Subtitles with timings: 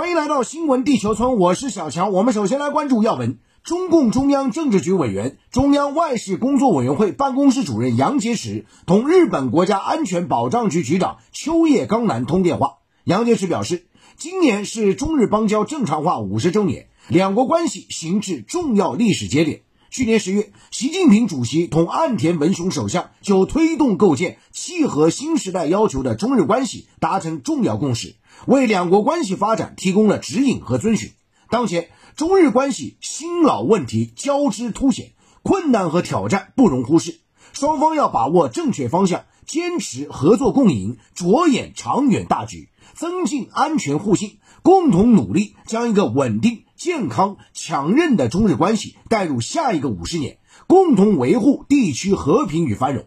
[0.00, 2.10] 欢迎来到新闻地球村，我是小强。
[2.10, 12.78] 我们首先来关注要闻：中共中央政治局委员、中央外事工作委员会办公室主任杨洁篪同日本国家安全保障局局长秋叶刚男通电话。
[13.04, 13.84] 杨洁篪表示，
[14.16, 19.60] 今年是中日邦交正常化五十周年，两国关系行至重要历史节点。
[19.90, 28.14] 去年十月，习近平主席同岸田文雄首相就推动构建契合新时代要求的中日关系达成重要共识，
[28.46, 31.10] 为两国关系发展提供了指引和遵循。
[31.48, 35.10] 当前，中日关系新老问题交织凸显，
[35.42, 37.18] 困难和挑战不容忽视，
[37.52, 46.62] 双方要把握正确方向，坚持合作共赢，着眼长远大局，增进安全互信，共同努力将一个稳定。
[46.76, 53.06] 健康强韧的中日关系带入下一个五十年，共同维护地区和平与繁荣。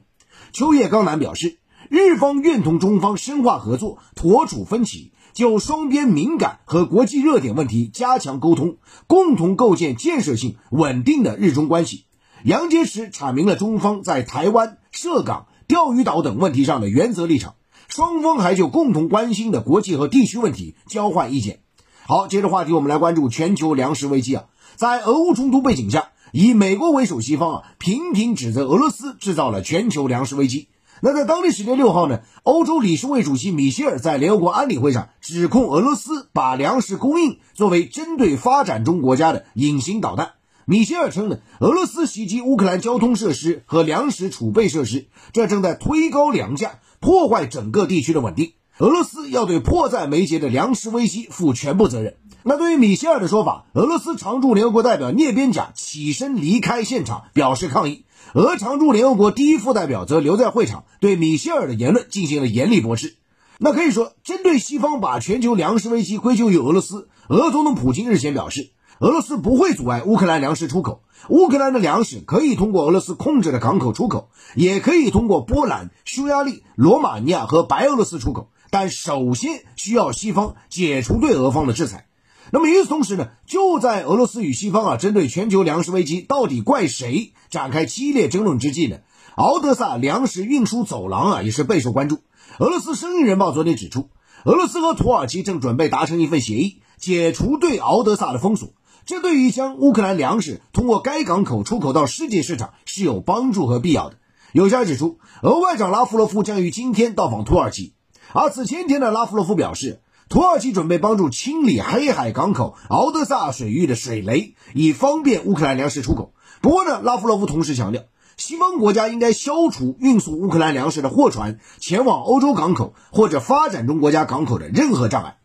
[0.52, 12.04] 秋叶刚男表示，日方愿同中方深化合作，妥处分歧，就双边敏感和国际热点问题加强沟通，共同构建建设性稳定的日中关系。
[12.44, 17.56] 杨洁篪阐明了中方在台湾、涉港、钓鱼岛等问题上的原则立场，
[17.88, 21.62] 双方还就共同关心的国际和地区问题交换意见。
[22.06, 24.44] 好，接着话题，我们来关注全球粮食危机啊。
[24.76, 30.68] 在俄乌冲突背景下，以美国为首，西方啊频频指责俄罗斯制造了全球粮食危机。
[31.02, 40.34] 那在当地时间六号呢，欧洲理事会主席米歇尔在联合国安理会上指控俄罗斯把粮食供应作为针对发展中国家的隐形导弹。
[40.66, 48.54] 米歇尔称呢，俄罗斯袭击乌克兰交通设施和粮食储备设施，这正在推高粮价，破坏整个地区的稳定。
[48.78, 52.16] 俄罗斯要对迫在眉睫的粮食危机负全部责任。
[52.44, 58.06] 那对于米歇尔的说法，俄罗斯常驻联合国代表聂边甲起身离开现场，表示抗议。
[58.34, 63.16] 俄常驻联合国第一副代表则留在会场，对米歇尔的言论进行了严厉驳斥。
[63.60, 68.72] 那可以说，针对西方把全球粮食危机归咎于俄罗斯，俄总统普京日前表示，
[69.04, 71.02] 俄罗斯不会阻碍乌克兰粮食出口。
[71.28, 78.48] 乌克兰的粮食可以通过俄罗斯控制的港口出口，也可以通过波兰、匈牙利、罗马尼亚和白俄罗斯出口。
[78.70, 82.08] 但首先需要西方解除对俄方的制裁。
[82.50, 89.00] 那么与此同时呢，就在俄罗斯与西方啊针对全球粮食危机到底怪谁展开激烈争论之际呢，
[89.36, 92.20] 敖德萨粮食运输走廊啊也是备受关注。
[92.58, 94.08] 俄罗斯《生意人报》昨天指出，
[94.46, 98.70] 俄罗斯和土耳其正准备达成一份协议，解除对敖德萨的封锁。
[99.06, 104.16] 这对于将乌克兰粮食通过该港口出口到世界市场是有帮助和必要的。
[104.54, 107.94] 有消息指出，俄外长拉夫罗夫将于今天到访土耳其。
[108.32, 116.34] 而此前天的拉夫罗夫表示，土耳其准备帮助清理黑海港口敖德萨水域的水雷，以方便乌克兰粮食出口。
[116.62, 118.04] 不过呢，拉夫罗夫同时强调，
[118.38, 125.38] 西方国家应该消除运送乌克兰粮食的货船前往欧洲港口或者发展中国家港口的任何障碍。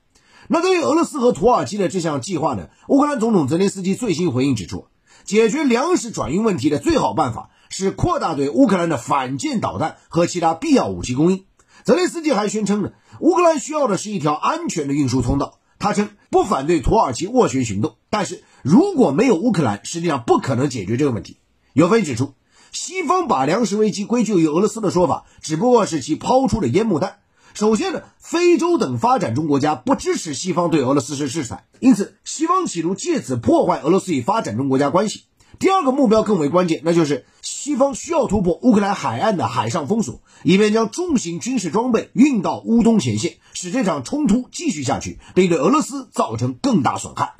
[0.50, 2.68] 那对于俄罗斯和土耳其的这项计划呢？
[2.88, 4.86] 乌克兰总统泽连斯基最新回应指出，
[5.24, 11.44] 解决粮食转运问题的最好办法是扩大对乌克兰的反舰导弹和其他必要武器供应。
[11.84, 15.58] 泽连斯基还宣称呢，乌克兰需要的是一条安全的运输通道。
[15.78, 21.36] 他称不反对土耳其斡旋行动，但是如果没有乌克兰，实际上不可能解决这个问题。
[21.72, 22.32] 有分析指出，
[22.72, 27.18] 西方把粮食危机归咎于俄罗斯的说法，只不过是其抛出的烟幕弹。
[27.54, 35.24] 首先呢，非洲等发展中国家不支持西方对俄罗斯实施制裁，因此西方企图借此破坏俄罗斯与发展中国家关系。
[35.58, 47.34] 第二个目标更为关键，那就是西方需要突破乌克兰海岸的海上封锁，以便将重型军事装备运到乌东前线，使这场冲突继续下去，并对俄罗斯造成更大损害。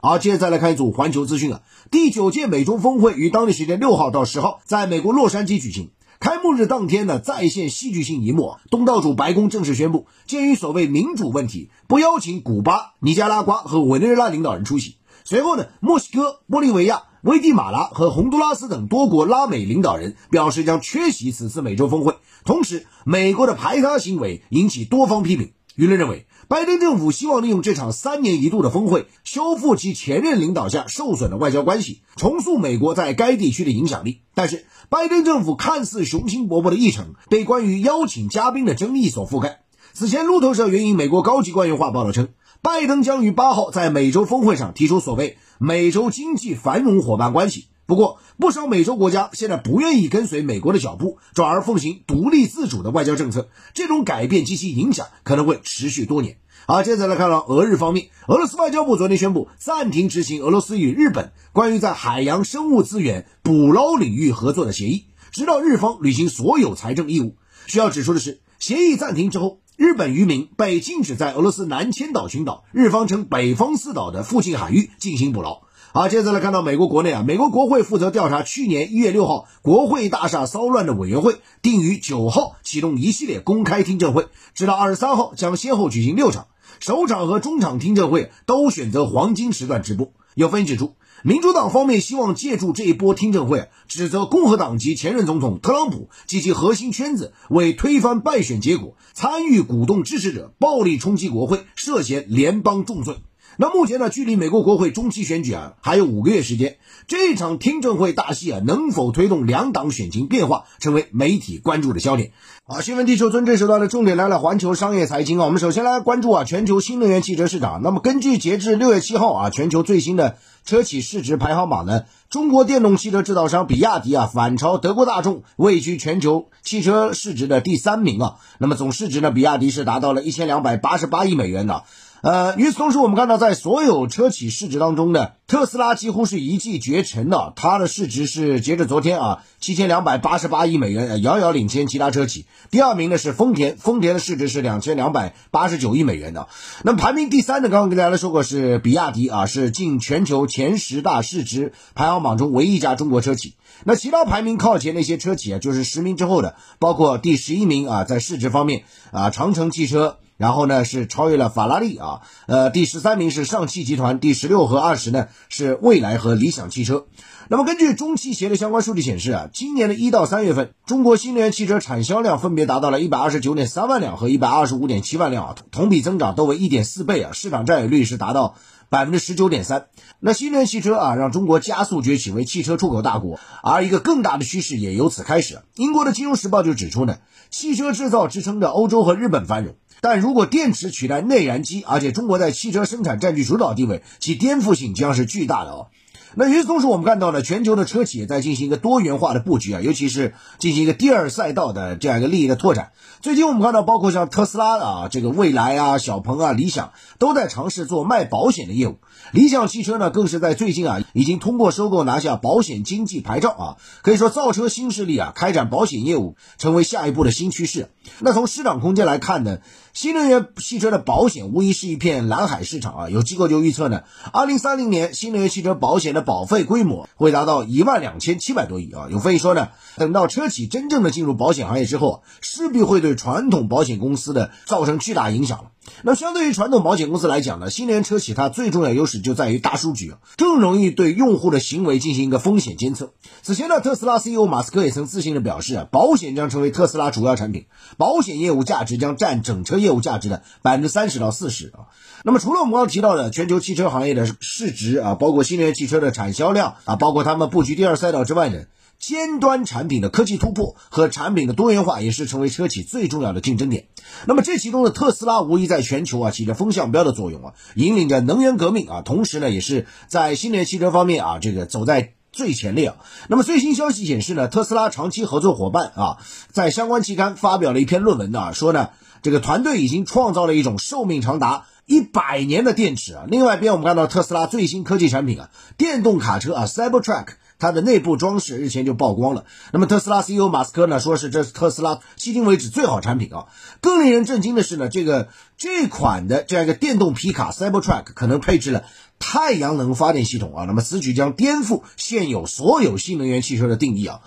[0.00, 1.60] 好，接着再来看一组环球资讯啊，
[1.92, 5.90] 第九届美中峰会于当地时间六号到十号在美国洛杉矶举行。
[6.22, 14.98] 开幕日当天呢，再现戏剧性一幕，东道主白宫正式宣布，鉴于所谓民主问题，不邀请古巴、尼加拉瓜和委内瑞拉领导人出席。
[15.24, 17.02] 随后呢，墨西哥、玻利维亚。
[17.22, 22.16] 危地马拉和洪都拉斯等多国拉美领导人表示将缺席此次美洲峰会。
[22.44, 25.52] 同时，美国的排他行为引起多方批评。
[25.76, 34.20] 舆论认为，拜登政府希望利用这场三年一度的峰会，修复其前任领导下受损的外交关系，重塑美国在该地区的影响力。
[34.34, 39.62] 但是，拜登政府看似雄心勃勃的议程被关于邀请嘉宾的争议所覆盖。
[39.92, 42.28] 此前，路透社援引美国高级官员话报道称。
[42.60, 47.66] 拜登将于八号在美洲峰会上提出所谓美洲经济繁荣伙伴关系。
[47.84, 53.48] 不过，不少美洲国家现在不愿意跟随美国的脚步，转而奉行独立自主的外交政策。
[53.74, 56.38] 这种改变及其影响可能会持续多年。
[56.66, 67.36] 好，接着来看到俄日方面，俄罗斯外交部昨天宣布暂停执行俄罗斯与日本关于在海洋生物资源捕捞领域合作的协议，直到日方履行所有财政义务。
[67.66, 69.61] 需要指出的是，协议暂停之后。
[69.82, 75.62] 日本渔民被禁止在俄罗斯南千岛群岛（日方称北方四岛）的附近海域进行捕捞。
[75.92, 86.46] 好，接着来看到美国国内啊，美国国会负责调查去年一月六号国会大厦骚乱的委员会，定于九号启动一系列公开听证会，直到二十三号将先后举行六场，
[86.82, 90.12] 首场和中场听证会都选择黄金时段直播。
[90.34, 90.96] 有分析指出。
[91.24, 103.18] 民主党方面希望借助这一波听证会，指责共和党及前任总统特朗普及其核心圈子为推翻败选结果，参与鼓动支持者暴力冲击国会，涉嫌联邦重罪。
[103.62, 112.32] 那目前呢，距离美国国会中期选举啊还有五个月时间，这场听证会大戏啊能否推动两党选情变化，成为媒体关注的焦点。
[112.66, 117.82] 好，新闻地球村这时段的重点来了，环球商业财经啊，我们首先来关注啊全球新能源汽车市场。
[117.84, 128.34] 那么根据截至六月七号啊全球最新的车企市值排行榜呢，中国电动汽车制造商比亚迪啊反超德国大众，位居全球汽车市值的第三名啊。
[128.58, 131.84] 那么总市值呢，比亚迪是达到了一千两百八十八亿美元的。
[132.22, 142.46] 呃，与此同时，我们看到，在所有车企市值当中呢，特斯拉几乎是一骑绝尘的，它的市值是截至昨天啊，七千两百八十八亿美元，遥遥领先其他车企。
[142.70, 146.46] 第二名呢是丰田，丰田的市值是两千两百八十九亿美元的。
[146.84, 153.54] 那么排名第三的，刚刚跟大家说过是比亚迪啊，是进全球前十大市值排行榜中唯一一家中国车企。
[153.82, 160.18] 那其他排名靠前的一些车企啊，就是十名之后的，包括第十一名啊，在市值方面啊，长城汽车。
[160.36, 167.06] 然后呢，是超越了法拉利啊，呃，第十三名是上汽集团，第十六和二十呢是蔚来和理想汽车。
[167.48, 178.54] 那么根据中汽协的相关数据显示啊，今年的一到三月份，中国新能源汽车产销量分别达到了一百二十九点三万辆和一百二十五点七万辆啊，同比增长都为一点四倍啊，市场占有率是达到
[178.88, 179.86] 百分之十九点三。
[180.18, 185.60] 那新能源汽车啊，让中国加速崛起为汽车出口大国，而一个更大的趋势也由此开始。
[185.74, 187.18] 英国的金融时报就指出呢，
[187.50, 189.74] 汽车制造支撑着欧洲和日本繁荣。
[190.02, 195.90] 但如果电池取代内燃机，而且中国在汽车生产占据主导地位，其颠覆性将是巨大的哦。
[196.34, 202.92] 那与此同时，我们看到呢，全球的车企也在进行一个多元化的布局啊，尤其是进行一个第二赛道的这样一个利益的拓展。
[203.20, 208.96] 最近我们看到，包括像特斯拉啊、这个蔚来啊、小鹏啊、理想都在尝试做卖保险的业务。
[209.32, 217.90] 理想汽车呢，更是在最近啊，已经通过收购拿下保险经纪牌照啊，可以说造车新势力啊，开展保险业务成为下一步的新趋势。
[218.18, 219.58] 那从市场空间来看呢？
[219.92, 223.08] 新能源汽车的保险无疑是一片蓝海市场啊！
[223.10, 229.08] 有机构就预测呢，二零三零年新能源汽车保险的保费规模会达到一万两千七百多亿啊！
[229.10, 235.71] 有分析说呢，等到车企真正的进入保险行业之后，势必会对传统保险公司的造成巨大影响了。
[236.02, 243.12] 那相对于传统保险公司来讲呢，新能源车企它最重要优势就在于大数据啊，更容易对用户的行为进行一个风险监测。
[243.42, 251.90] 此前呢，特斯拉 CEO 马斯克也曾自信的表示啊，保险将成为特斯拉主要产品，保险业务价值将占整车业务价值的百分之三十到四十啊。
[252.24, 258.64] 那么除了我们刚刚提到的全球汽车行业的市值啊，包括新能源汽车的产销量啊，包括他们布局第二赛道之外呢？
[259.02, 263.88] 尖端产品的科技突破和产品的多元化也是成为车企最重要的竞争点。
[264.26, 272.96] 那么这其中的特斯拉无疑在全球啊起着风向标的作用啊，引领着能源革命啊，同时呢也是在新能源汽车方面啊这个走在最前列啊。
[273.26, 276.18] 那么最新消息显示呢，特斯拉长期合作伙伴啊
[276.52, 278.90] 在相关期刊发表了一篇论文呢，说呢
[279.20, 283.24] 这个团队已经创造了一种寿命长达一百年的电池啊。
[283.26, 287.26] 另外一边我们看到特斯拉最新科技产品啊，电动卡车啊，Cybertruck。
[287.62, 289.44] 它的内部装饰日前就曝光了。
[289.72, 293.46] 那么特斯拉 CEO 马斯克呢，说是这是特斯拉迄今为止最好产品啊。
[293.80, 298.82] 更令人震惊的是呢，这个这款的这样一个电动皮卡 Cybertruck 可能配置了
[299.20, 300.64] 太阳能发电系统啊。
[300.64, 304.22] 那么此举将颠覆现有所有新能源汽车的定义啊。